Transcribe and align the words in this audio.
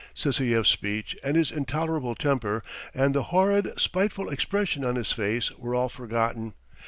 Sysoev's 0.15 0.67
speech 0.67 1.15
and 1.23 1.35
his 1.37 1.51
intolerable 1.51 2.15
temper 2.15 2.63
and 2.91 3.13
the 3.13 3.21
horrid, 3.21 3.71
spiteful 3.79 4.29
expression 4.29 4.83
on 4.83 4.95
his 4.95 5.11
face 5.11 5.51
were 5.59 5.75
all 5.75 5.89
forgotten. 5.89 6.55